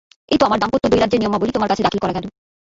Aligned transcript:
–এই 0.21 0.37
তো 0.39 0.43
আমার 0.45 0.59
দাম্পত্য 0.61 0.85
দ্বৈরাজ্যের 0.89 1.21
নিয়মাবলী 1.21 1.51
তোমার 1.53 1.69
কাছে 1.71 1.85
দাখিল 1.85 1.99
করা 2.01 2.15
গেল। 2.17 2.25